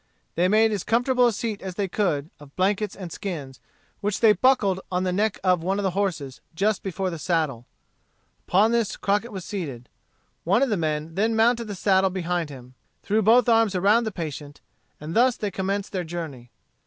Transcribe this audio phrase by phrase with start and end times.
[0.33, 3.59] They made as comfortable a seat as they could, of blankets and skins,
[3.99, 7.67] which they buckled on the neck of one of the horses just before the saddle.
[8.47, 9.89] Upon this Crockett was seated.
[10.43, 14.11] One of the men then mounted the saddle behind him, threw both arms around the
[14.11, 14.59] patient,
[14.99, 16.49] and thus they commenced their journey.